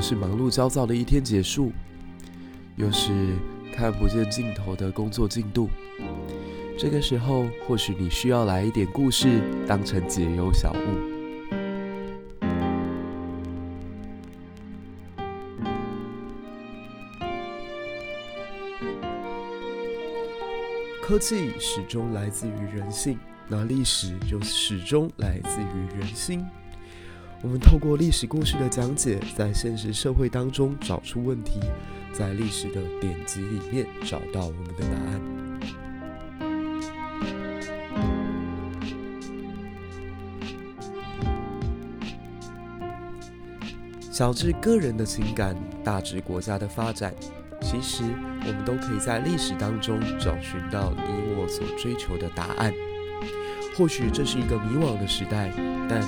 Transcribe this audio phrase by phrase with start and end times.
[0.00, 1.72] 是忙碌焦躁的一天结束，
[2.76, 3.10] 又是
[3.74, 5.68] 看不见尽头的工作进度。
[6.78, 10.76] 这个时候，或许你需要来一点故事，当成解忧小物。
[21.02, 26.46] 科技始终来自于人性，那历史就始终来自于人心。
[27.42, 31.58] 我们透过历史故事的讲解，在现实社会当中找出问题，
[32.12, 35.20] 在历史的典籍里面找到我们的答案。
[44.10, 47.14] 小至个人的情感，大至国家的发展。
[47.62, 48.02] 其实，
[48.46, 52.70] 我们都可以在历史当中找寻到你我所追求的答案。
[53.78, 55.50] 或许这是一个迷惘的时代，
[55.88, 56.02] 但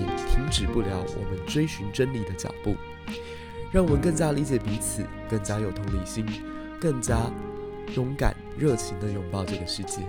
[0.00, 2.76] 也停止不了我们追寻真理的脚步。
[3.72, 6.24] 让我们更加理解彼此，更加有同理心，
[6.80, 7.18] 更加
[7.94, 10.02] 勇敢、热情地拥抱这个世界。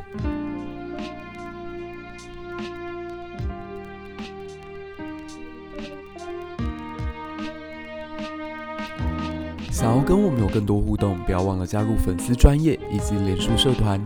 [9.71, 13.99] 想要跟我们有更多互动，不要忘了加入粉丝专业以及脸书社团。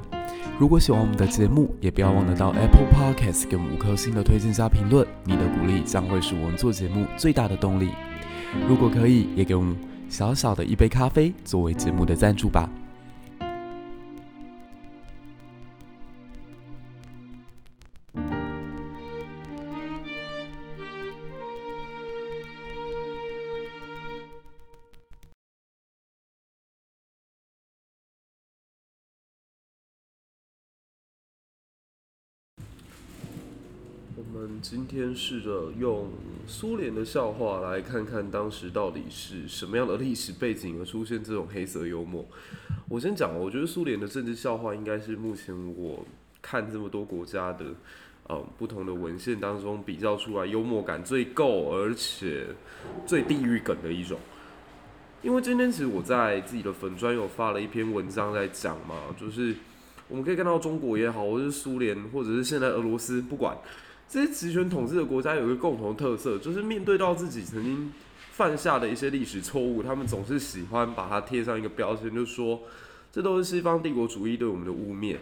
[0.61, 5.07] 如果喜欢我们的节目，也不要忘了到 Apple Podcast 给我们五颗星的推荐加评论。
[5.23, 7.89] 你的鼓励将会是我们做节目最大的动力。
[8.69, 9.75] 如果可以，也给我们
[10.07, 12.69] 小小的一杯咖啡作为节目的赞助吧。
[34.71, 36.09] 今天试着用
[36.47, 42.25] 苏联的笑话来看看当时到底是什么样的历史背景而出现这种黑色幽默。
[42.87, 46.05] 我先讲，我觉得苏联的政治笑话应该是目前我
[46.41, 47.65] 看这么多国家的，
[48.27, 52.45] 呃，不同的文献当中比较出来幽默感最够，而且
[53.05, 54.17] 最地狱梗的一种。
[55.21, 59.53] 因为今天其实我在自己的粉专有发了一篇文章在讲嘛，就是
[60.07, 63.57] 我们可以看到中国也好，或是苏联，或者是现在俄罗斯，不管。
[64.11, 67.93] 这些集权统治的国家有一个共同特色，就是面对到自己曾经
[68.31, 72.59] 犯下的一些历史错误，他们总是喜欢把它贴上一个标签，就说
[73.09, 75.15] 这都是西方帝国主义对我们的污蔑。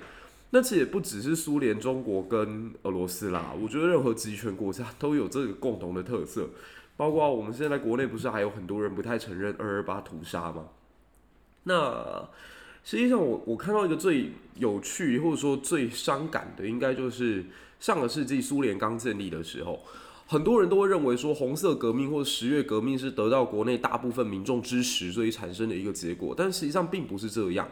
[0.50, 6.50] 那其实也不只是苏联、中国跟俄罗斯啦，我觉得任何集权国家都有这个共同的特色，
[6.98, 10.66] 包括我们现在国内不是还有很多人不太承认二二八屠杀吗？
[11.62, 12.28] 那
[12.84, 17.46] 实际上我我看到一个最有趣或者说最伤感的，应该就是。
[17.80, 19.80] 上个世纪苏联刚建立的时候，
[20.28, 26.36] 很多人都会认为说红色革命或者十月革命是得到国内大部分民众支持，所以产生的一个结果。
[26.38, 27.68] 但实际上并不是这样。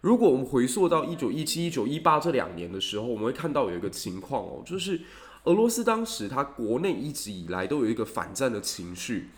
[0.00, 5.00] 如果我们回溯到一九一七、一九一八这两年的时候，我们会看到有一个情况哦，就是
[5.44, 9.28] 俄罗斯当时它国内一直以来都有一个反战的情绪。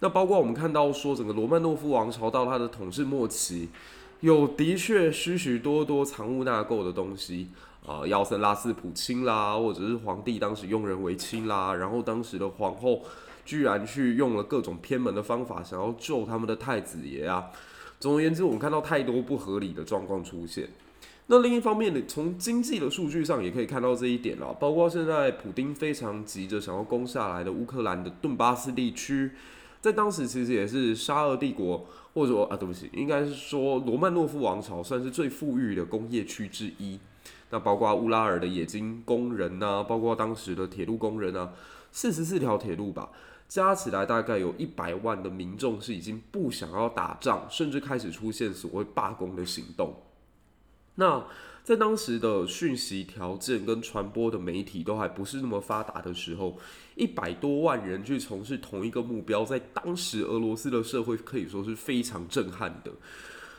[0.00, 3.68] 那包括我们看到说，整个罗曼诺夫王朝到它的统治末期，
[4.20, 7.48] 有的确许许多多藏污纳垢的东西。
[7.86, 13.02] 啊，亚森拉斯普京啦，或者是皇帝当时用人唯亲啦，然后当时的皇后
[13.44, 17.46] 居然去用了各种偏门的方法，想要救他们的太子爷啊。
[17.98, 20.68] 总而言之，我们看到太多不合理的状况出现。
[21.30, 29.32] 那另一方面呢，从经济的数据上也可以看到这一点了，包括现在普丁非常急着想要攻下来的乌克兰的顿巴斯地区，
[29.80, 31.84] 在当时其实也是沙俄帝国，
[32.14, 36.98] 或者说啊，对不起，应该是说罗曼诺夫王朝算是最富裕的工业区之一。
[37.50, 41.52] 那包括乌拉尔的冶金工人呐、包括当时的铁路工人啊，
[41.90, 43.10] 四十四条铁路吧，
[43.48, 50.02] 加起来大概有一百万的民众是已经不想要打仗，甚至开始出现所谓罢工的行动。
[50.96, 51.24] 那
[51.64, 56.58] 在当时的讯息条件跟传播的媒体都还不是那么发达的时候，
[56.96, 62.92] 一百多万人去从事同一个目标，在当时俄罗斯的社会可以说是非常震撼的。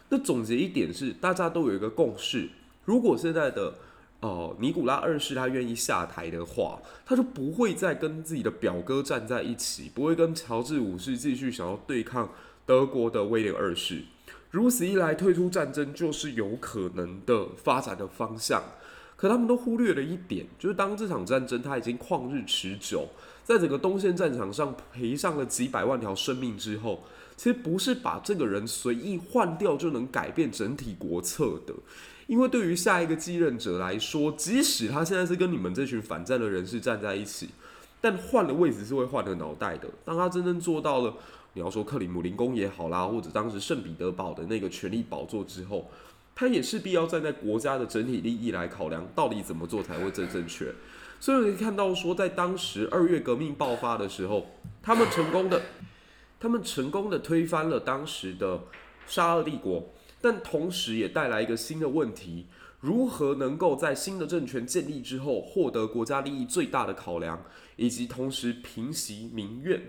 [0.09, 2.49] 那总结一点是，大家都有一个共识。
[2.89, 3.71] 如果现在的
[4.19, 12.27] 呃尼古拉二世他愿意下台的话，他就不会再跟自己的表哥站在一起，不会跟乔治五世继续想要对抗
[12.65, 14.01] 德国的威廉二世。
[14.49, 18.63] 如此一来，退出战争就是有可能的发展的方向。
[19.15, 23.07] 可他们都忽略了一点，就是当这场战争它已经旷日持久，
[23.43, 27.03] 在整个东线战场上赔上了几百万条生命之后。
[27.37, 31.73] 其实不是把这个人随意换掉就能改变整体国策的，
[32.29, 37.49] 因为对于下一个继任者来说，即使他现在是跟你们这群反战的人士站在一起，
[37.99, 39.89] 但换了位置是会换了脑袋的。
[40.05, 41.11] 当他真正做到了，
[41.53, 45.89] 你要说克里姆林宫也好啦，或者当时圣彼得堡的那个权力宝座之后，
[46.35, 50.71] 他也势必要站在国家的整体利益来考量，到底怎么做才会最正确。
[51.19, 54.45] 所以可以看到说，在当时二月革命爆发的时候，
[54.83, 55.59] 他们成功的，
[56.39, 58.61] 他们成功的推翻了当时的
[59.07, 62.47] 沙俄帝国，但同时也带来一个新的问题。
[62.81, 67.43] 如何能够在新的政权建立之后获得国家利益最大的考量，
[67.75, 69.81] 以及同时平息民怨？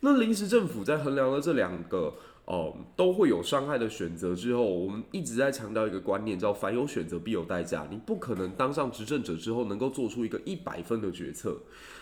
[0.00, 2.14] 那临时政府在衡量了这两个
[2.44, 7.86] 呃都会有伤害的选择之后，我们一直在强调一个观念，叫凡有选择必有代价。
[7.88, 11.56] 你不可能当上执政者之后能够做出一个一百分的决策。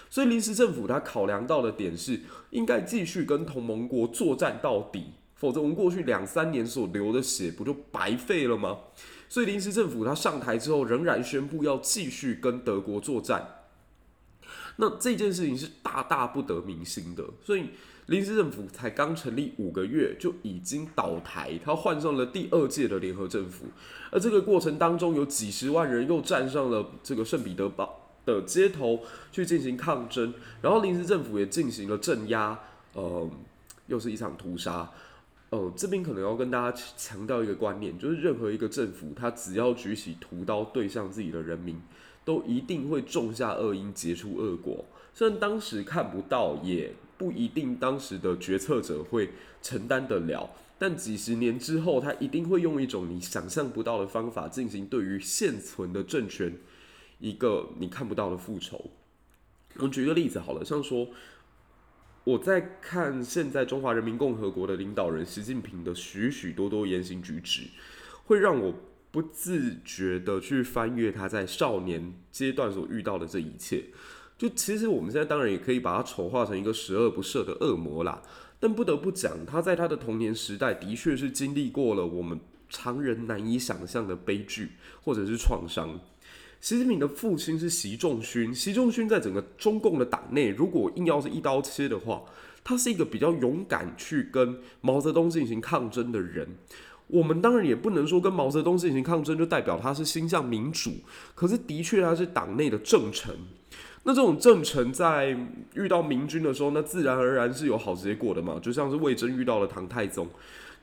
[0.09, 2.21] 所以临时政府他考量到的点是，
[2.51, 8.79] 应该继续跟同盟国作战到底，否则我们过去两三年所流的血不就白费了吗？
[9.29, 13.65] 所以临时政府他上台之后，仍然宣布要继续跟德国作战。
[14.77, 17.25] 那这件事情是大大不得民心的。
[17.45, 17.71] 所以
[18.07, 23.67] 临时政府才刚成立五个月，就已经倒台，他换上了第二届的联合政府。
[24.11, 29.01] 而这个过程当中，有几十万人又站上了这个圣彼得堡的街头
[29.33, 30.33] 去进行抗争，
[30.63, 32.59] 然后临时政府也进行了镇压，
[32.93, 33.29] 呃，
[33.89, 34.89] 又是一场屠杀。
[35.51, 41.81] 呃，这边可能要跟大家强调一个观念，就是任何一个政府，他只要举起屠刀对向自己的人民，
[42.25, 44.85] 都一定会种下恶因，结出恶果。
[45.15, 49.31] 虽然当时看不到，也不一定当时的决策者会
[49.63, 50.51] 承担得了，
[50.81, 56.53] 但几十年之后，他一定会用一种你想象不到的方法进行对于现存的政权
[57.21, 58.91] 一个你看不到的复仇。
[59.77, 61.07] 我举个例子好了，像说。
[62.27, 67.63] 我在看现在中华人民共和国的领导人习近平的许许多多言行举止，
[68.25, 68.75] 会让我
[69.13, 73.85] 不自觉的去翻阅他在少年阶段所遇到的这一切。
[74.37, 78.21] 就其实我们现在当然也可以把他丑化成一个十恶不赦的恶魔啦，
[78.59, 86.01] 但不得不讲，他在他的童年时代的确是经历过了我们常人难以想象的悲剧或者是创伤。
[86.61, 92.23] 习近平的父亲是习仲勋，习仲勋在整个中共的党内，如果硬要是一刀切的话，
[92.65, 96.49] 他是一个比较勇敢去跟毛泽东进行抗争的人。
[97.07, 100.91] 我们当然也不能说跟毛泽东进行抗争就代表他是心向民主，
[101.37, 103.33] 可是的确他是党内的正臣。
[104.03, 105.37] 那这种正臣在
[105.75, 110.29] 遇到明君的时候，那自然而然是有好结果的嘛，就像是魏征遇到了唐太宗。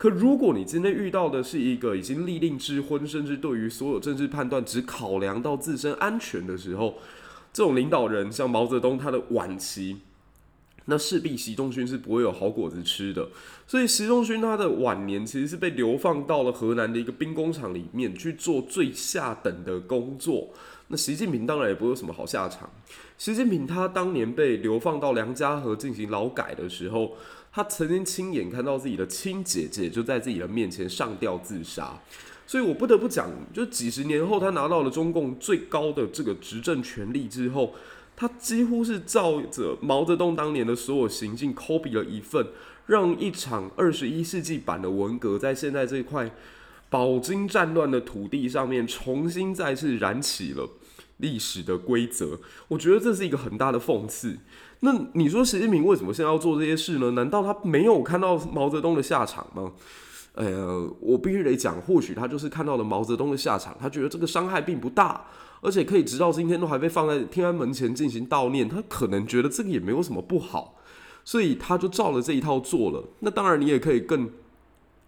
[0.03, 6.95] 可如果你今天遇到的是一个已经立令智昏，甚至对于所有政治判断只考量到自身安全的时候，
[7.53, 9.99] 这种领导人像毛泽东，他的晚期，
[10.87, 13.29] 那势必习仲勋是不会有好果子吃的。
[13.65, 20.49] 所以习仲勋他的晚年其实是被流放到了河南的一个兵工厂里面去做最下等的工作。
[20.89, 22.69] 那习近平当然也不会有什么好下场。
[23.17, 27.13] 习近平他当年被流放到梁家河进行劳改的时候。
[27.55, 32.01] 他曾经亲眼看到自己的亲姐姐就在自己的面前上吊自杀，
[32.47, 37.75] 所以我不得不讲，就几十年后他拿到了中共最高的这个执政权力之后，
[38.15, 42.47] 他几乎是照着毛泽东当年的所有行径 copy 了一份，
[42.87, 46.31] 让一场二十一世纪版的文革在现在这块
[46.89, 50.67] 饱经战乱的土地上面重新再次燃起了
[51.17, 52.39] 历史的规则。
[52.69, 54.39] 我觉得这是一个很大的讽刺。
[54.85, 57.11] 那你说习近平为什么现在要做这些事呢？
[57.11, 59.71] 难道他没有看到毛泽东的下场吗？
[60.33, 65.25] 呃，我必须得讲，或许他就是看到了毛泽东的下场，他觉得这个伤害并不大，
[65.61, 70.75] 而且可以直到今天都还被放在天安门前进行悼念，他可能觉得这个也没有什么不好，
[71.23, 73.01] 所以他就照了这一套做了。
[73.19, 74.29] 那当然，你也可以更。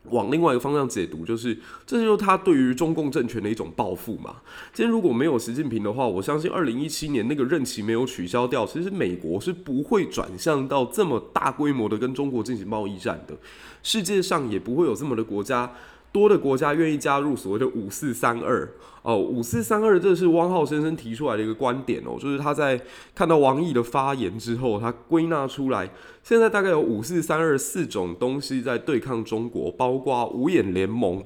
[0.10, 4.38] 往另外一个方向解读，就是这就是他对于中共政权的一种报复嘛。
[4.74, 13.36] 今天如果没有习近平的话，我相信二零一七年那个任期没有取消掉，其实美国是不会转向到这么大规模的跟中国进行贸易战的，
[13.84, 15.72] 世界上也不会有这么的国家。
[16.16, 18.66] 多的国家愿意加入所谓的五四三二
[19.02, 22.80] 哦，五四三二，这是汪浩先生提出来的一个观点哦，就是他在
[23.14, 25.90] 看到王毅的发言之后，他归纳出来，
[26.24, 31.22] 现在大概有五四三二四种东西在对抗中国，包括五眼联盟、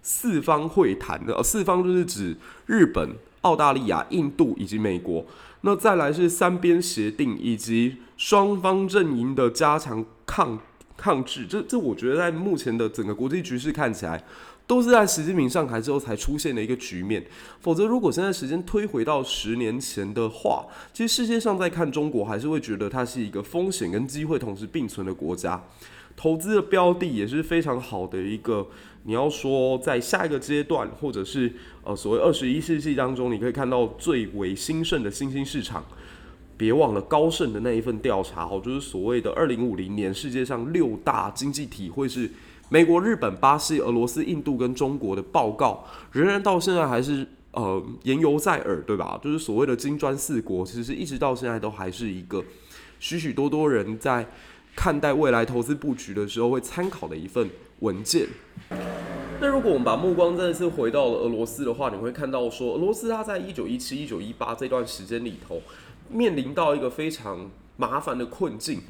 [0.00, 3.10] 四方会谈的，四方就是指日本、
[3.42, 5.22] 澳大利亚、印度以及美国，
[5.60, 10.58] 那再来是三边协定以及双方阵营的加强抗。
[11.00, 14.22] 抗拒，这这我觉得在目前的整个国际局势看起来，
[14.66, 17.24] 都是在习近平上台之后才出现的一个局面。
[17.60, 25.64] 否则，如果现在时间推回到十年前的话，其实世界上在看中国，还是会觉得它是一个风险跟机会同时并存的国家，
[26.14, 28.68] 投资的标的也是非常好的一个。
[29.04, 31.50] 你要说在下一个阶段，或者是
[31.82, 35.82] 呃所谓二十一世纪当中，你可以看到最为兴盛的新兴市场。
[36.60, 42.30] 别忘了高盛的那一份调查哦，就是所谓的二零五零年世界上六大经济体会是
[42.68, 49.18] 美国、日本、巴西、俄罗斯、印度跟中国的报告，仍然到现在还是呃言犹在耳，对吧？
[49.24, 52.44] 就是所谓的金砖四国，其实一直到现在都还是一个
[52.98, 54.26] 许许多多人在
[54.76, 57.48] 看待未来投资布局的时候会参考的一份
[57.78, 58.26] 文件。
[59.40, 65.62] 那如果我们把目光再次回到了俄罗斯的话，你会看到说，俄罗斯它在一九一七、一九一八这段时间里头，
[66.10, 68.80] 面临到一个非常麻烦的困境，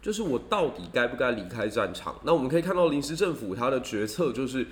[0.00, 2.14] 就是我到底该不该离开战场？
[2.24, 4.66] 那我们可以看到临时政府他的决策就是，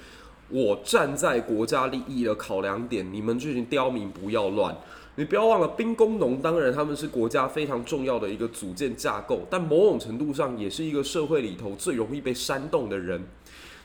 [0.49, 4.77] 我站在国家利益的考量点，你们这群刁民不要乱。
[5.17, 13.21] 你不要忘了，兵工农当然他们是国家非常重要的一个组建架构，但某种程度上也是一个社会里头最容易被煽动的人。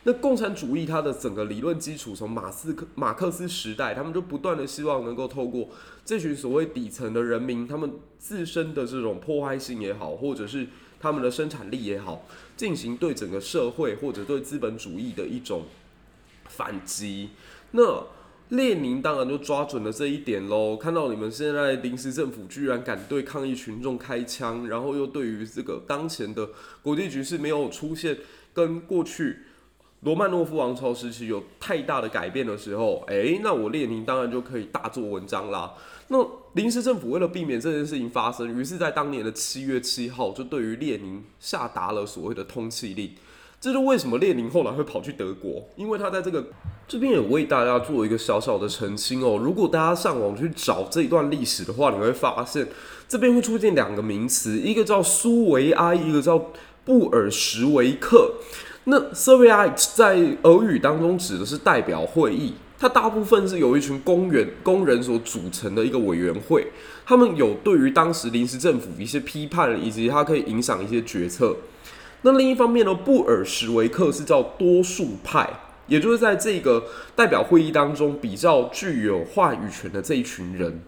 [0.05, 5.69] 那共产主义它的整个理论基础，从马斯克、马克思时代，他们就不断的希望能够透过
[6.03, 10.67] 这群所谓底层的人民，他们自身的这种破坏性也好，或者是
[10.99, 15.63] 他们的生产力也好，进行对整个社会或者对资本主义的一种
[16.49, 17.29] 反击。
[17.71, 18.03] 那
[18.49, 26.49] 列宁当然就抓准了这一点喽，看到你们现在临时政府居然敢对抗议群众开枪，然后又对于这个当前的
[26.81, 28.17] 国际局势没有出现
[28.53, 29.37] 跟过去。
[30.03, 35.73] 罗曼诺夫王朝时期有太大的改变的时候，诶，那我列宁当然就可以大做文章啦。
[36.09, 36.17] 那
[36.53, 43.11] 临时政府为了避免这件事情发生，于是，在当年的七月七号，就对于列宁下达了所谓的通缉令。
[43.61, 46.47] 这就为什么列宁后来会跑去德国，因为他在这个
[46.85, 49.39] 这边也为大家做一个小小的澄清哦。
[49.41, 52.67] 如果大家上网去找这一段历史的话，你会发现
[53.07, 56.51] 这边会出现两个名词，一个叫苏维埃，一个叫
[56.83, 58.33] 布尔什维克。
[58.85, 66.67] 那 Soviet 在俄语当中指的是代表会议，它大部分是由一群工员工人所组成的一个委员会，
[67.05, 71.55] 他们有对于当时临时政府一些批判，以及它可以影响一些决策。
[72.23, 75.49] 那另一方面呢，布尔什维克是叫多数派，
[75.87, 76.83] 也就是在这个
[77.15, 80.81] 代表会议当中比较具有话语权的这一群人。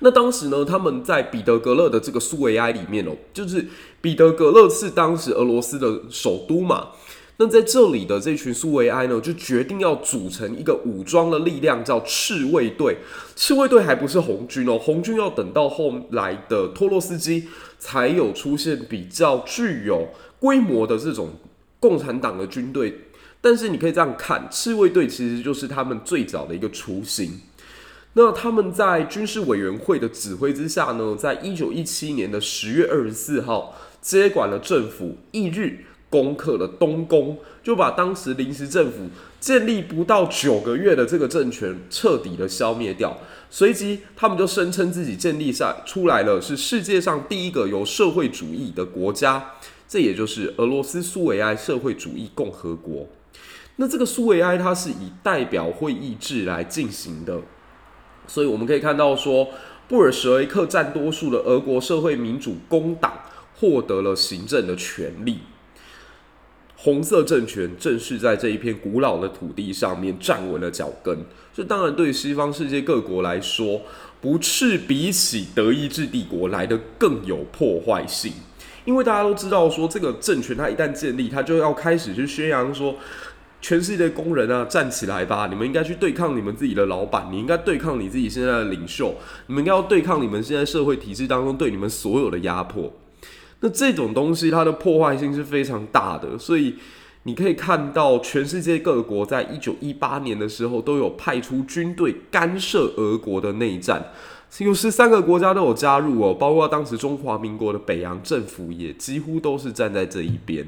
[0.00, 3.66] 那当时呢，他们在彼得格勒的这个苏维埃里面哦，就是
[4.00, 6.88] 彼得格勒是当时俄罗斯的首都嘛。
[7.36, 12.98] 那在这里的这群苏维埃呢，就决定要组成一个武装的力量，叫赤卫队。
[13.34, 20.06] 赤卫队还不是红军哦，红军要等到后来的托洛斯基才有出现比较具有
[20.38, 21.30] 规模的这种
[21.80, 23.00] 共产党的军队。
[23.40, 27.40] 但是你可以这样看，赤卫队其实就是他们最早的一个雏形。
[28.16, 39.08] 那他们在军事委员会的指挥之下呢，在一九一七年的十月二十四号接管了政府，翌日攻克了东宫，就把当时临时政府
[39.40, 43.18] 建立不到九个月的这个政权彻底的消灭掉。
[43.50, 49.54] 随即，他们就声称自己建立下出来了，是世界上第一个有社会主义的国家，
[49.88, 53.08] 这也就是俄罗斯苏维埃社会主义共和国。
[53.74, 57.42] 那这个苏维埃它是以代表会议制来进行的。
[58.26, 59.48] 所以我们可以看到说，
[59.86, 63.12] 布尔什维克占多数的俄国社会民主工党
[63.56, 65.40] 获得了行政的权力，
[66.76, 71.24] 红色政权正式在这一片古老的土地上面站稳了脚跟。
[71.52, 73.82] 这当然对西方世界各国来说，
[74.20, 78.32] 不是比起德意志帝国来得更有破坏性，
[78.84, 82.96] 因为大家都知道说，这个政权它一旦建立，它就要开始去宣扬说。
[83.64, 85.46] 全世界的工人啊，站起来吧！
[85.46, 89.14] 你们应该去对抗你们自己的老板，你应该对抗你自己现在的领袖，
[89.46, 92.92] 你们应该要对抗你们现在社会体制当中对你们所有的压迫。
[93.60, 96.74] 那这种东西它的破坏性是非常大的，所以
[97.22, 104.12] 你可以看到全世界各国在一九一八年的时候都有派出军队干涉俄国的内战，
[104.58, 110.66] 有十三个国家都有加入哦，包括当时中华民国的北洋政府也几乎都是站在这一边。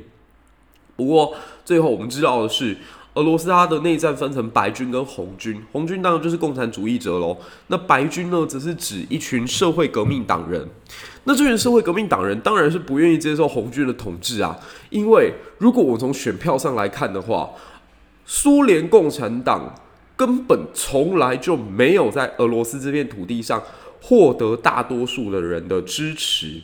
[0.97, 1.35] 不过，
[1.65, 2.77] 最后我们知道的是，
[3.15, 5.63] 俄罗斯它的内战分成白军跟红军。
[5.73, 7.37] 红军当然就是共产主义者喽。
[7.69, 10.69] 那白军呢，则是指一群社会革命党人。
[11.25, 14.59] 那这群社会革命党人当然是不愿意接受红军的统治啊，
[14.91, 17.51] 因为如果我从选票上来看的话，
[18.25, 19.75] 苏联共产党
[20.17, 23.63] 根本从来就没有在俄罗斯这片土地上
[24.01, 26.61] 获得大多数的人的支持。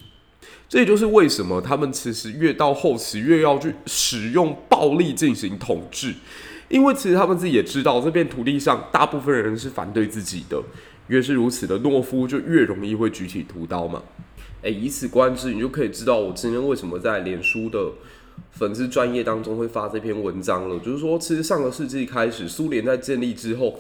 [0.73, 6.15] 这也就是为什么他们其实越到后期越要去使用暴力进行统治，
[6.71, 10.63] 因为其实他们自己也知道这片土地上大部分人是反对自己的，
[11.09, 14.03] 越是如此的懦夫就越容易会举起屠刀嘛。
[14.63, 17.93] 诶，以此观之，你就可以知道我今天为什么在脸书的
[18.53, 20.79] 粉丝专业当中会发这篇文章了。
[20.79, 23.79] 就是说，其实上个世纪开始，苏联在建立之后，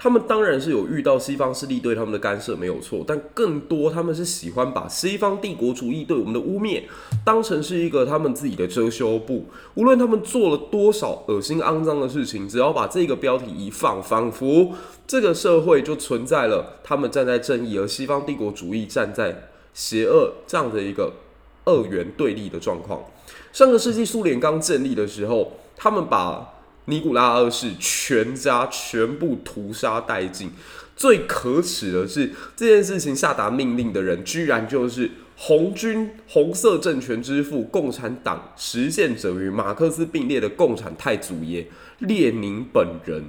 [0.00, 3.04] 他们当然是有遇到西方势力对他们的干涉，没有错。
[3.04, 6.84] 但更多他们是喜欢把西方帝国主义对我们的污蔑
[7.24, 9.46] 当成是一个他们自己的遮羞布。
[9.74, 14.72] 无论他们做了多少恶心肮脏的事情，只要把这个标题一放，仿佛
[15.04, 21.12] 这个社会就存在了他们站在正义，而西方帝国主义站在邪恶这样的一个
[21.64, 23.02] 二元对立的状况。
[23.52, 26.57] 上个世纪苏联刚建立的时候，他们把
[26.88, 30.50] 尼古拉二世全家全部屠杀殆尽，
[30.96, 41.68] 最可耻的是这件事情下达命令的人，居然就是红军红色政权之父、共产党实践者与马克思并列的共产太祖爷
[41.98, 43.22] 列宁本人。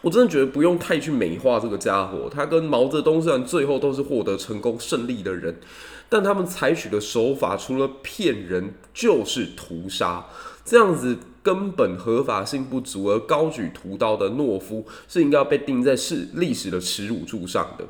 [0.00, 5.60] 我真的觉得不用太去美化这个家伙，他跟毛泽东虽然最后都是获得成功胜利的人，
[6.08, 10.26] 但他们采取的手法除了骗人就是屠杀，
[10.64, 11.16] 这样子。
[11.42, 17.84] 根本合法性不足而高举屠刀的懦夫是应该要被钉在是历史的耻辱柱上的。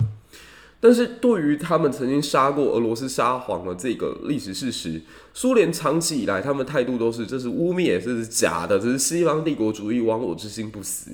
[0.80, 5.00] 但是对于他们曾经杀过俄罗斯沙皇的这个历史事实，
[5.32, 11.12] 苏联长期以来他们态度都是这是污蔑，这是假的，这是西方帝国主义亡我之心不死。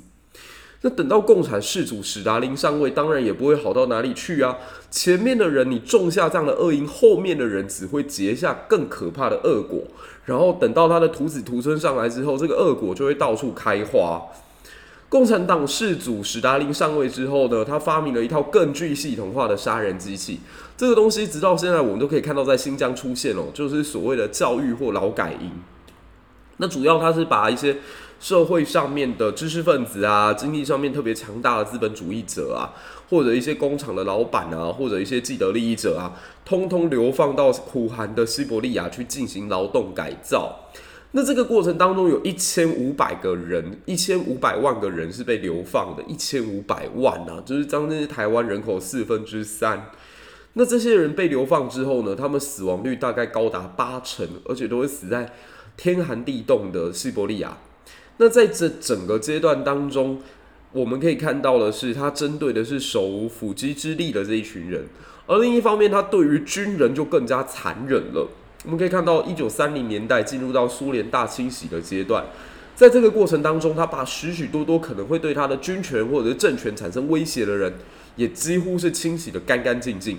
[0.82, 4.56] 那等到共产世祖史达林上位，当然也不会好到哪里去啊。
[4.92, 9.82] 前面的人你种下这样的恶因，后面的人只会结下更可怕的恶果。
[10.24, 14.22] 然后等到他的徒子徒孙上来之后，这个恶果就会到处开花。
[15.08, 20.38] 共产党世祖史达林上位之后呢，他发明了一套更具系统化的杀人机器。
[20.76, 25.50] 这个东西直到现在我们都可以看到在新疆出现哦，就是所谓的教育或劳改营。
[26.58, 27.78] 那主要他是把一些。
[28.20, 32.74] 社会上面的知识分子啊，经济上面特别强大的资本主义者啊，
[33.08, 40.68] 或者一些工厂的老板啊，或者一些既得利益者啊，通通流放到苦寒的西伯利亚去进行劳动改造。
[41.12, 49.90] 那这个过程当中，有一千五百个人，一千五百万个人是被流放的，一千五百万啊，就是将近台湾人口四分之三。
[50.54, 55.32] 那这些人被流放之后呢，他们死亡率大概高达八成，而且都会死在
[55.76, 57.56] 天寒地冻的西伯利亚。
[58.18, 60.20] 那在这整个阶段当中，
[60.72, 64.84] 我们可以看到的是，他针对的是手无缚鸡之力的这一群人，
[65.26, 68.28] 而另一方面，他对于军人就更加残忍了。
[68.64, 72.24] 我们可以看到，一九三零年代进入到苏联大清洗的阶段，
[72.74, 77.72] 在这个过程当中，他把许许多多可能会对他的军权或者是政权产生威胁的人，
[78.16, 80.18] 也几乎是清洗得干干净净。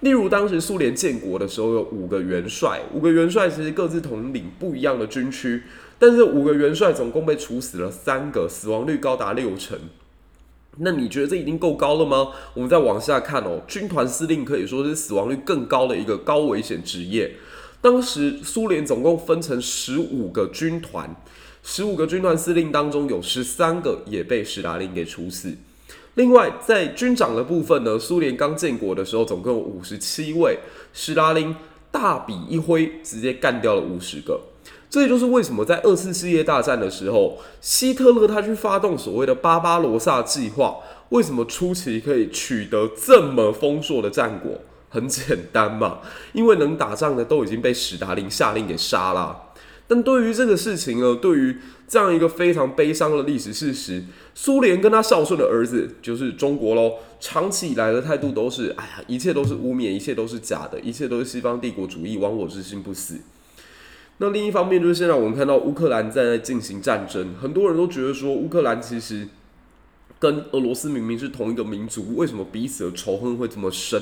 [0.00, 5.62] 例如，当时苏联建国的时候，有五个元帅，五个元帅其实各自统领不一样的军区。
[6.06, 9.78] 但是五个元帅总共被处死了三个，死亡率高达六成。
[10.76, 12.32] 那你觉得这已经够高了吗？
[12.52, 17.36] 我们再往下看哦，军团司令可以说是死亡率更高的一个高危险职业。
[17.80, 21.16] 当时苏联总共分成十五个军团，
[21.62, 25.54] 十五个军团司令当中有十三个也被史达林给处死。
[26.16, 30.58] 另外，在军长的部分呢，苏联刚建国的时候总共有五十七位，
[30.92, 31.56] 史达林
[31.90, 34.38] 大笔一挥，直接干掉了五十个。
[34.88, 40.76] 这也就是为什么在二次世界大战的时候，希特勒他去发动所谓的巴巴罗萨计划，
[41.08, 44.60] 为什么初期可以取得这么丰硕的战果？
[44.88, 45.98] 很简单嘛，
[46.32, 49.50] 因为能打仗的都已经被史达林下令给杀了。
[49.88, 54.04] 但对于这个事情呢，对于这样一个非常悲伤的历史事实，
[54.36, 63.16] 苏联跟他孝顺的儿子就是中国喽，长期以来的态度都是：哎呀，一切都是污蔑，一切都是假的，一切都是西方帝国主义亡我之心不死。
[64.18, 69.26] 那另一方面就是现在我们看到乌克兰在进行战争，很多人都觉得说乌克兰其实
[70.20, 74.00] 跟俄罗斯明明是同一个民族，为什么彼此的仇恨会这么深？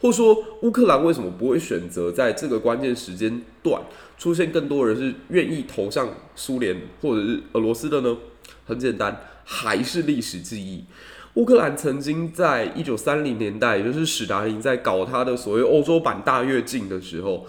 [0.00, 3.80] 或者说乌克兰为什么不会选择在这个关键时间段
[4.18, 8.16] 出现更多人是愿意投向苏联或者是俄罗斯的呢？
[8.66, 10.84] 很简单，还是历史记忆。
[11.34, 17.46] 乌克兰曾经在一九三零年代，也就是史达林在搞他的所谓欧洲版大跃进的时候。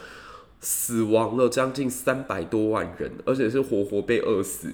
[0.60, 4.74] 死亡了将近三百多万人，而且是活活被饿死。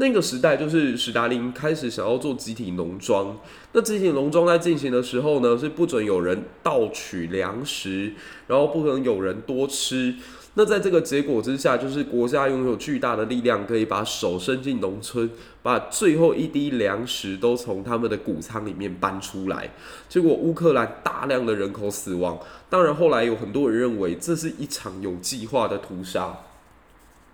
[0.00, 3.36] 那个时代就是史达林开始想要做集体农庄。
[3.72, 8.14] 那集体农庄在进行的时候呢，是不准有人盗取粮食，
[8.46, 10.14] 然后不可能有人多吃。
[10.54, 15.30] 那在这个结果之下，就是国家拥有巨大的力量，可以把手伸进农村，
[15.62, 19.70] 把最后一滴粮食都从他们的谷仓里面搬出来。
[20.08, 22.40] 结果乌克兰大量的人口死亡。
[22.70, 26.38] 当然，后来有很多人认为这是一场有计划的屠杀。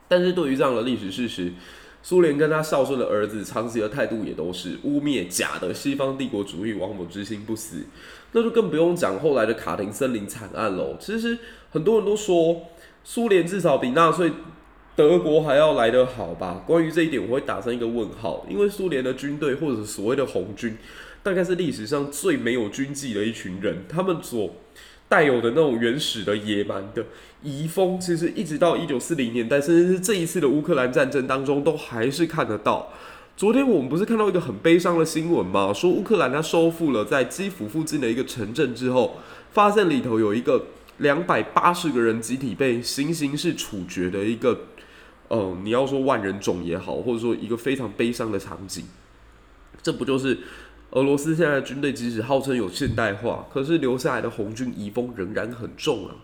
[0.09, 1.52] 但是对于这样的历史事实，
[2.07, 7.79] 苏联跟他孝顺的儿子长期的态度也都是污蔑假的西方帝国主义亡我之心不死。
[8.31, 10.97] 那就更不用讲后来的卡廷森林惨案喽。
[11.01, 11.37] 其实
[11.71, 12.62] 很多人都说。
[13.09, 14.33] 苏联至少比纳粹
[14.97, 16.64] 德国还要来得好吧？
[16.66, 20.77] 关于这一点，我会打上一个问号，因为苏联的军队或者所谓的红军，
[21.23, 24.57] 大概是历史上最没有军纪的一群人，他们所
[25.09, 27.05] 带有的那种原始的野蛮的
[27.42, 32.92] 遗风，其实一直到一九四零年代，甚至是这一次的乌克兰战争当中，都还是看得到。
[33.37, 35.73] 昨天我们不是看到一个很悲伤的新闻吗？
[35.73, 39.19] 说乌克兰它收复了在基辅附近的一个城镇之后，
[39.53, 40.66] 发现里头有一个
[40.99, 44.61] 两百八十个人集体被行刑式处决的一个。
[45.29, 48.85] 嗯，你要说万人冢也好，或者说一个非常悲伤的场景，
[49.83, 50.38] 这不就是
[50.96, 56.16] 俄罗斯现在军队即使号称有现代化，可是留下来的红军遗风仍然很重啊。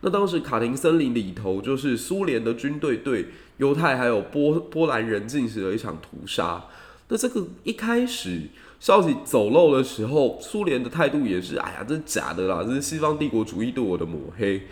[0.00, 3.26] 那当时卡廷森林里头，就是苏联的军队对
[3.58, 6.64] 犹太还有波波兰人进行了一场屠杀。
[7.08, 8.44] 那这个一开始
[8.80, 14.62] 消息走漏的时候，苏联的态度也是，哎呀，这是假的啦，这是西方帝国主义对我的抹黑。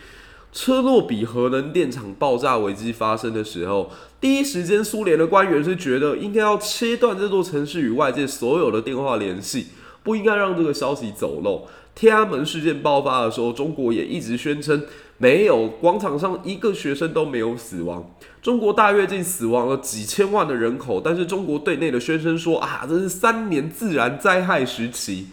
[0.54, 3.90] 车诺比核能电厂爆炸危机发生的时候，
[4.20, 9.66] 第一时间苏联的官员是觉得应该要切断这座城市与外界所有的电话联系，
[10.04, 11.66] 不应该让这个消息走漏。
[11.96, 14.84] 天安门事件爆发的时候，中国也一直宣称
[15.18, 18.08] 没有，广场上一个学生都没有死亡。
[18.40, 25.26] 中国大跃进死亡了几千万的人口，但是中国对内的宣称说啊，这是三年自然灾害时期。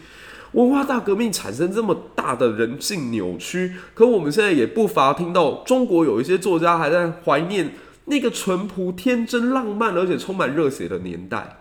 [0.54, 7.74] 文化大革命产生这么大的人性扭曲，可我们现在也不乏听到中国有一些作家还在怀念
[8.06, 11.58] 那个淳朴、天真、浪漫而且充满热血的年代。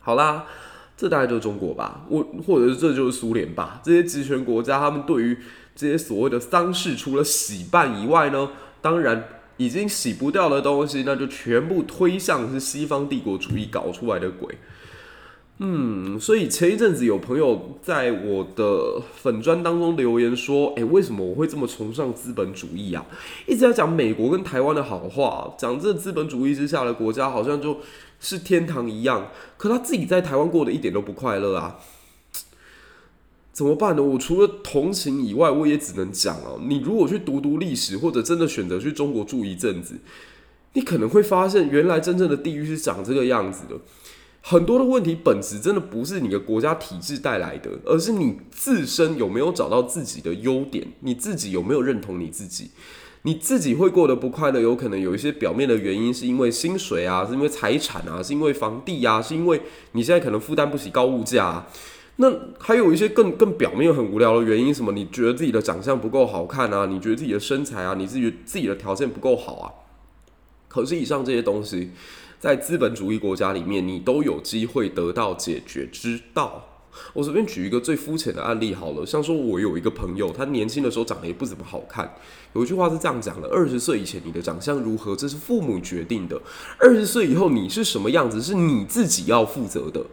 [0.00, 0.46] 好啦，
[0.96, 3.80] 这大概就是中国吧，我或者是这就是苏联吧。
[3.84, 5.38] 这些集权国家，他们对于
[5.76, 9.24] 这些所谓的丧事，除了喜办以外呢，当然
[9.56, 14.58] 已经洗不掉的东西，那就全部推向是西方帝国主义搞出来的鬼。
[15.58, 23.06] 嗯，所以前一阵子有朋友在我的粉专当中留言说：“诶、为什么我会这么崇尚资本主义啊？
[23.46, 27.78] 一直在讲美国跟台湾的好话，讲这资本主义之下的国家好像就
[28.18, 29.28] 是天堂一样。
[29.56, 31.78] 可他自己在台湾过得一点都不快乐啊，
[33.52, 34.02] 怎么办呢？
[34.02, 39.94] 我除了同情以外，我也只能讲哦，你如果去读读历史，或者真的选择去中国住一阵子，
[40.72, 43.76] 你可能会发现，原来真正的地狱是长这个样子的。”
[44.46, 52.70] 很多的问题本质真的不是你的国家体制带来的，而是你自身有没有找到自己的优点，你自己有没有认同你自己，
[53.22, 61.66] 你自己会过得不快乐，有可能有一些表面的原因，是因为薪水啊，是因为财产啊，是因为房地啊，是因为你现在可能负担不起高物价啊。
[62.16, 69.72] 那还有一些更更表面很无聊的原因，什么你觉得自己的长相不够好看啊，你觉得自己的身材啊，你自己自己的条件不够好啊。
[70.68, 71.92] 可是以上这些东西。
[72.44, 76.62] 在资本主义国家里面，你都有机会得到解决之道。
[77.14, 82.14] 我随便举一个最肤浅的案例好了，像说我有一个朋友，他年轻的时候长得也不怎么好看。
[82.52, 86.36] 有一句话是这样讲的：二十岁以前你的长相如何，这是父母决定的；
[86.78, 90.04] 二十岁以后你是什么样子，是你自己要负责的。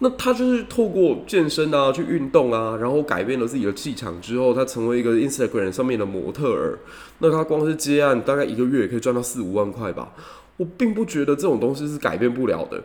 [0.00, 6.78] 那他就是透过健身啊，去运动啊，然后改变了自己的气场之后，他成为一个 Instagram 上面的模特儿。
[7.20, 10.12] 那他光是接案，大概一个月可以赚到四五万块吧。
[10.56, 12.82] 我并不觉得这种东西是改变不了的。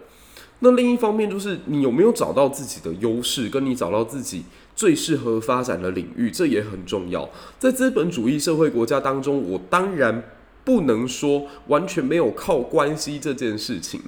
[0.60, 4.44] 那另一方面，就是你有没有找到自己的优势，跟你找到自己
[4.76, 7.28] 最适合发展的领域，这也很重要。
[7.58, 10.24] 在资本主义社会国家当中，我当然
[10.64, 14.00] 不能说完全没有靠关系这件事情，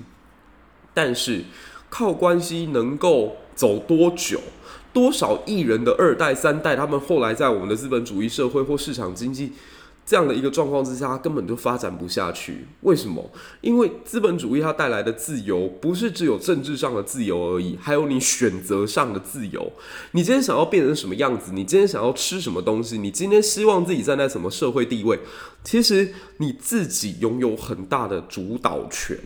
[0.94, 1.46] 但是
[1.90, 4.40] 靠关系能够走多久？
[4.94, 9.54] 多少艺人的二代、三代，他们后来在我们的资本主义社会或市场经济。
[10.06, 12.68] 这样的一个状况之下，它根本就发展不下去。
[12.82, 13.32] 为什么？
[13.62, 19.72] 因为资本主义它带来的自由，不是只有政治上的自由而已，还有你选择上的自由。
[20.12, 21.54] 你今天想要变成什么样子？
[21.54, 22.98] 你今天想要吃什么东西？
[22.98, 25.18] 你今天希望自己站在什么社会地位？
[25.64, 29.18] 其实你自己拥有很大的主导权。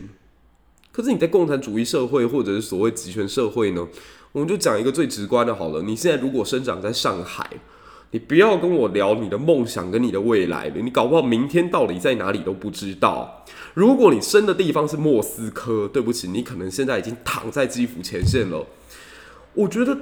[0.92, 3.88] 可是你在共产主义社会或者是所谓集权社会呢？
[4.30, 5.82] 我们就讲一个最直观的好了。
[5.82, 7.50] 你现在如果生长在上海。
[8.10, 13.44] 你不要跟我聊你的梦想跟你的未来了，你搞不好明天到底在哪里都不知道。
[13.74, 18.66] 如果你生的地方是莫斯科，对不起，你可能现在已经躺在基辅前线了。
[19.52, 19.96] 我觉得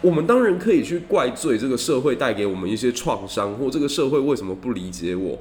[0.00, 5.38] 我们当然可以去怪罪这个社会带给我们一些创伤，或这个社会为什么不理解我。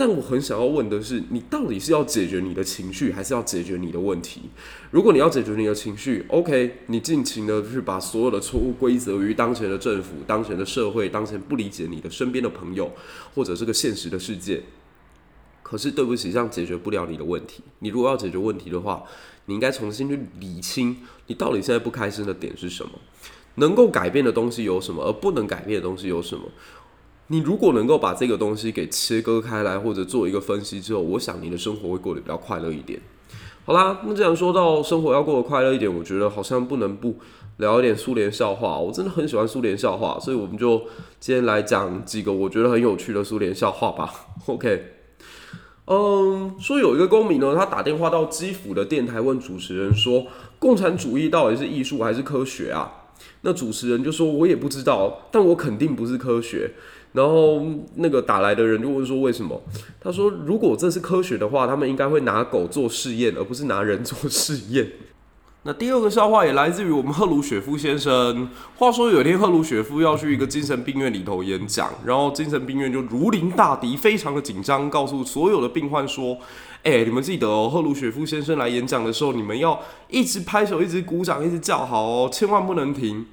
[0.00, 4.40] 但我很想要问的是，你到底是要解决你的情绪，还是要解决你的问题？
[4.90, 12.90] 如果你要解决你的情绪，OK，你尽情的去把所有的错误归责于当前的政府、当前的社会、当前不理解你的身边的朋友，
[13.34, 14.62] 或者这个现实的世界。
[15.62, 17.62] 可是对不起，这样解决不了你的问题。
[17.80, 19.04] 你如果要解决问题的话，
[19.44, 22.92] 你应该重新去理清，你到底现在不开心的点是什么？
[23.56, 25.04] 能够改变的东西有什么？
[25.04, 26.44] 而不能改变的东西有什么？
[27.32, 33.00] 你如果能够把这个东西给切割开来，或者做一个分析之后，我想你的生活会过得比较快乐一点。
[33.64, 37.14] 好啦，那既然说到生活要过得快乐一点，我觉得好像不能不
[37.58, 38.76] 聊一点苏联笑话。
[38.76, 40.82] 我真的很喜欢苏联笑话，所以我们就
[41.20, 44.12] 今天来讲几个我觉得很有趣的苏联笑话吧。
[44.46, 44.86] OK，
[45.86, 50.26] 嗯，说有一个公民呢，他打电话到基辅的电台问主持人说
[50.58, 52.94] ：“共产主义到底是艺术还是科学啊？”
[53.42, 56.72] 那主持人就说：“我也不知道，但我肯定不是科学。”
[57.12, 57.60] 然后
[57.96, 59.60] 那个打来的人就问说：“为什么？”
[60.00, 64.92] 他说：“如果这是科学的话，他们应该会拿狗做试验，而不是拿人做试验。”
[65.64, 68.48] 那第二个笑话也来自于我们赫鲁雪夫先生。
[68.76, 76.38] 话说有一天，赫鲁雪夫要去一个精神病院里头演讲，然后精神病院就如临大敌，非常的紧张，告诉所有的病患说
[76.82, 83.26] ：“哎，你们记得哦，赫鲁雪夫先生来演讲的时候，你们要一直拍手，一直鼓掌，一直叫好哦，千万不能停。”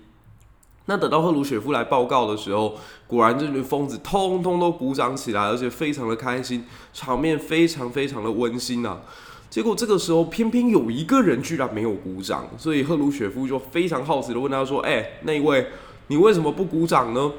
[0.89, 2.75] 那等到赫鲁雪夫来报告的时候，
[3.07, 9.01] 果然这群疯子通通都鼓掌起来，而且非常的开心，场面非常非常的温馨啊。
[9.49, 15.67] 结果这个时候，偏偏有一个人居然没有鼓掌，所以赫鲁雪夫就非常好奇的问他说：“哎，那一位，
[16.07, 17.31] 你为什么不鼓掌呢？”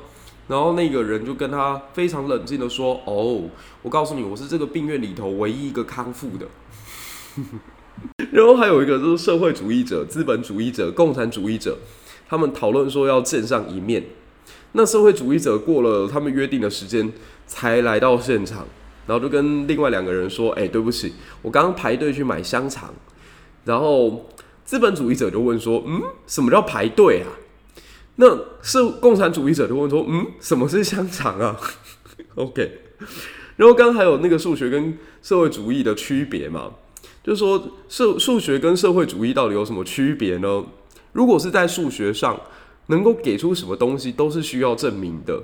[0.48, 3.44] 然后那个人就跟他非常冷静的说：“哦，
[3.82, 6.46] 我告诉你，我是这个病院里头唯一一个康复的。
[8.32, 11.78] ”然后还有一个就是社会主义者、资本主义者、共产主义者。
[12.28, 14.04] 他们讨论说要见上一面，
[14.72, 17.12] 那社会主义者过了他们约定的时间
[17.46, 18.66] 才来到现场，
[19.06, 22.92] 然后就跟另外两个人说：“哎，对不起，我刚刚排队去买香肠。”
[23.64, 24.28] 然后
[24.64, 27.28] 资本主义者就问说：“嗯，什么叫排队啊？”
[28.16, 31.56] 那社共产主义者就问说：“嗯，什么是香肠啊？
[32.34, 32.80] ”OK，
[33.56, 36.72] 然后刚刚还有那个数学跟社会主义的区别嘛，
[37.22, 40.64] 就是说社数学跟社会主义到底有什么区别呢？
[41.12, 42.38] 如果是在数学上
[42.86, 45.42] 能够给出什么东西都是需要证明的，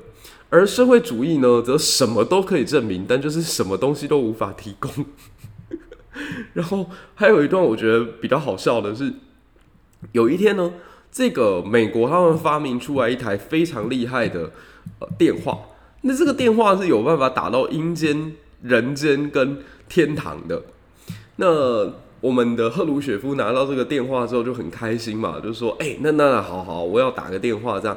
[0.48, 4.90] 而社会主义呢，则什么都可以证明，但就是什么东西都无法提供。
[6.54, 9.12] 然后还有一段我觉得比较好笑的是，
[10.12, 10.72] 有一天呢，
[11.10, 14.52] 这个美国他们发明出来一台非常厉害的
[15.00, 15.58] 呃电话，
[16.02, 20.62] 那这个电话是有办法打到阴间、人间跟天堂的，
[21.36, 22.03] 那。
[22.24, 27.94] 我们的赫鲁雪夫拿到这个电话之后就很开心嘛，就说：“哎、欸，那那好好，我要打个电话这样。”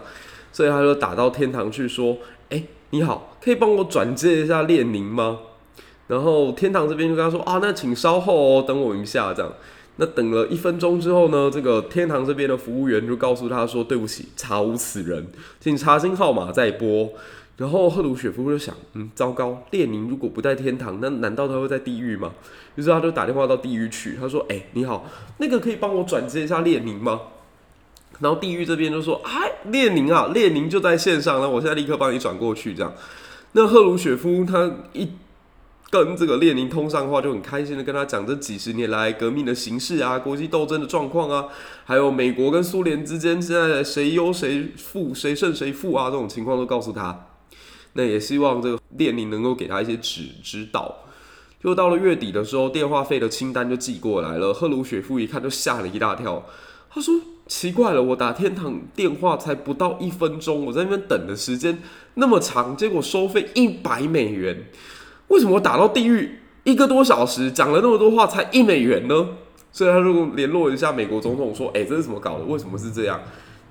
[0.51, 2.17] 所以他就打到天堂去说
[2.51, 5.39] ：“哎、你好，可以帮我转接一下列宁吗？”
[6.07, 9.49] 然后天堂这边就跟他说：“啊，那请稍后哦，等我一下这样。”
[9.95, 15.25] 那等了一分钟之后呢，这个天堂这边的服务员就告诉他说：“对不起，查无此人，
[15.61, 17.09] 请查询号码再拨。”
[17.57, 22.31] 然后赫鲁雪夫就想，嗯，糟糕，列宁如果不在天堂，那难道他会在地狱吗？
[22.75, 27.19] 于是他就打电话到地狱去，他说：“哎，你好，那个可以帮我转接一下列宁吗？”
[28.21, 32.93] 然后地狱这边就说：“哎，列宁啊，列宁就在线上，那我现在立刻帮你转过去。”这样，
[33.53, 35.09] 那赫鲁雪夫他一
[35.89, 41.45] 跟这个列宁通上话，就很开心的跟他讲这几十年来革命的形势啊，国际斗争的状况啊，
[41.85, 47.26] 还有美国跟苏联之间现在谁优谁负，谁胜谁负啊，这种情况都告诉他。
[47.97, 50.95] 那也希望这个列宁能够给他一些指指导。
[51.59, 54.53] 就到了月底的时候，电话费的清单就寄过来了。
[54.53, 56.45] 赫鲁雪夫一看就吓了一大跳，
[56.87, 57.15] 他说
[57.47, 61.79] ：“奇怪了，我打天堂电话才不到一分钟，我在那边等的时间
[62.13, 64.65] 那么长，结果收费一百美元，
[65.29, 69.29] 为什么我打到地狱一个多小时，讲了那么多话才一美元呢？”
[69.73, 72.45] 所以他就联络一下美国总统说：“哎，这是怎么搞的？
[72.45, 73.19] 为什么是这样？”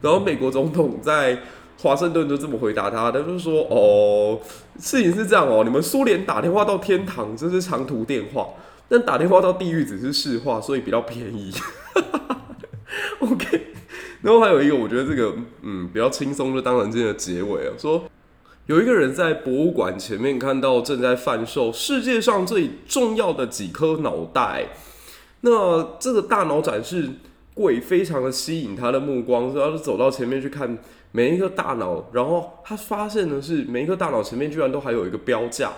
[0.02, 1.38] 然后美国总统在。
[1.82, 4.40] 华盛顿就这么回答他，他就说：“哦，
[4.78, 8.48] 事情是这样哦，你们苏联打电话到天堂这是长途电话，
[8.88, 11.52] 但打电话到地狱只是市话，所以比较便宜。
[13.20, 13.66] ”OK，
[14.22, 17.74] 然后还有一个，我觉得这个嗯比较轻松，就当然这个结尾了。
[17.76, 18.04] 说
[18.64, 24.68] 有一个人在博物馆前面看到正在贩售世界上最重要的几颗脑袋，
[25.42, 27.10] 那这个大脑展示
[27.52, 30.78] 柜非常的吸引他的目光，所以他就走到前面去看。
[31.12, 35.72] 每一颗大脑，然后他发现的是，每一颗大脑前面居然都还有一个标价。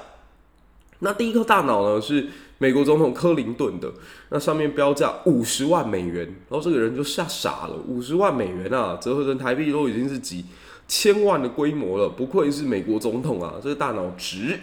[1.01, 2.27] 那第一颗大脑呢，是
[2.59, 3.89] 美国总统克林顿的，
[4.31, 6.27] 那上面标价五十万美元。
[6.49, 10.45] 然后这个人就吓傻了，五十万美元啊，折合成台币都已经是几
[10.89, 12.09] 千万的规模了。
[12.09, 14.59] 不愧是美国总统啊，这个大脑值。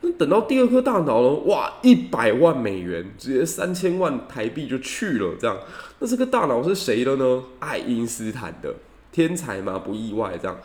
[0.00, 5.34] 那等到第二颗大脑呢，哇，一百万美元，直接三千万台币就去了。
[5.38, 5.54] 这样，
[5.98, 7.42] 那这个大脑是谁的呢？
[7.58, 8.74] 爱因斯坦的。
[9.12, 10.38] 天才嘛，不意外。
[10.40, 10.58] 这样，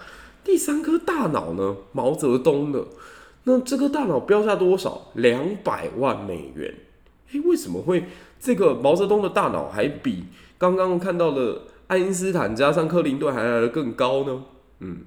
[0.43, 1.75] 第三颗大脑呢？
[1.91, 2.85] 毛泽东的。
[3.43, 5.11] 那这颗大脑标价多少？
[5.13, 6.73] 两百万美元。
[7.31, 8.05] 诶，为什么会
[8.39, 10.25] 这个毛泽东的大脑还比
[10.57, 14.43] 刚刚看到的爱因斯坦加上克林顿还来得更高呢？
[14.79, 15.01] 嗯，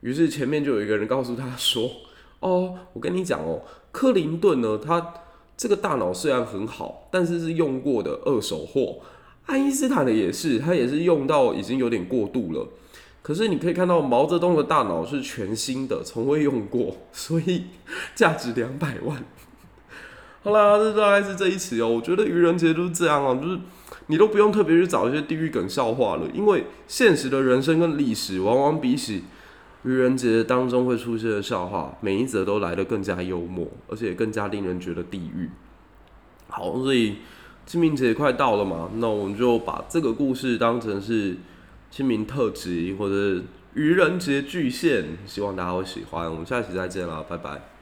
[0.00, 1.90] 于是前面就有一个人告诉他说
[2.40, 3.62] ：“哦，我跟你讲哦，
[3.92, 5.14] 克林顿呢，他
[5.56, 8.98] 这个大脑虽然很好，但是是用过的二手货。
[9.48, 12.68] 爱因斯坦的也是，他也是用到已经有点过度了。
[13.22, 17.64] 可是你可以看到毛泽东的大脑是全新的，从未用过， 所以
[18.14, 19.24] 价值两百万。
[20.44, 21.88] 好啦，这大概是这一期哦。
[21.88, 23.58] 我觉得愚人节就是这样哦，就是
[24.06, 29.24] 你都不用特别去找一些地狱梗笑话了，因为现实的人生跟历史往往比起。
[29.84, 35.48] 愚人节当中会出现的笑话，每一则都来得更加幽默，而且更加令人觉得地狱。
[36.48, 37.18] 好，所以
[37.68, 41.36] 清明节快到了嘛，那我们就把这个故事当成是
[41.90, 43.42] 清明特辑或者
[43.74, 46.30] 愚人节巨献，希望大家会喜欢。
[46.30, 47.77] 我们下期再见啦，拜拜。